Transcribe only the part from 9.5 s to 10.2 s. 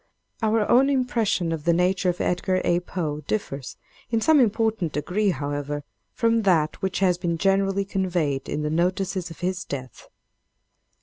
death.